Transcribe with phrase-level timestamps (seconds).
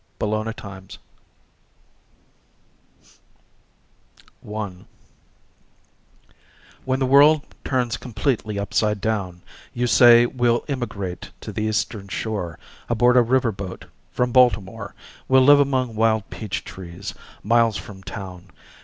[0.19, 0.97] WILD PEACHES
[4.41, 4.87] 1
[6.85, 9.43] When the world turns completely upside down
[9.75, 12.57] You say we'll emigrate to the Eastern Shore
[12.89, 14.95] Aboard a river boat from Baltimore;
[15.27, 17.13] We'll live among wild peach trees,
[17.43, 18.49] miles from town.